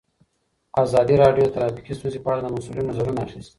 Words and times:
ازادي 0.83 1.15
راډیو 1.23 1.45
د 1.47 1.51
ټرافیکي 1.55 1.93
ستونزې 1.97 2.19
په 2.21 2.29
اړه 2.31 2.41
د 2.43 2.47
مسؤلینو 2.55 2.89
نظرونه 2.89 3.19
اخیستي. 3.25 3.49